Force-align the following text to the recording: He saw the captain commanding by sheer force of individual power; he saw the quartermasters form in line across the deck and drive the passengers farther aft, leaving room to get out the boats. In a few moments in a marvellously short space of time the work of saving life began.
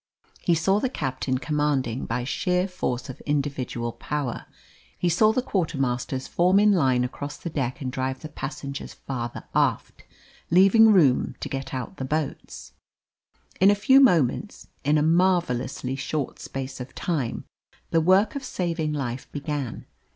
He 0.39 0.55
saw 0.55 0.79
the 0.79 0.89
captain 0.89 1.37
commanding 1.37 2.07
by 2.07 2.23
sheer 2.23 2.67
force 2.67 3.07
of 3.07 3.21
individual 3.21 3.91
power; 3.91 4.47
he 4.97 5.09
saw 5.09 5.31
the 5.31 5.43
quartermasters 5.43 6.27
form 6.27 6.59
in 6.59 6.71
line 6.71 7.03
across 7.03 7.37
the 7.37 7.51
deck 7.51 7.81
and 7.81 7.91
drive 7.91 8.21
the 8.21 8.29
passengers 8.29 8.95
farther 8.95 9.43
aft, 9.53 10.03
leaving 10.49 10.91
room 10.91 11.35
to 11.39 11.47
get 11.47 11.71
out 11.71 11.97
the 11.97 12.03
boats. 12.05 12.73
In 13.59 13.69
a 13.69 13.75
few 13.75 13.99
moments 13.99 14.69
in 14.83 14.97
a 14.97 15.03
marvellously 15.03 15.95
short 15.95 16.39
space 16.39 16.79
of 16.79 16.95
time 16.95 17.45
the 17.91 18.01
work 18.01 18.33
of 18.35 18.43
saving 18.43 18.93
life 18.93 19.31
began. 19.31 19.85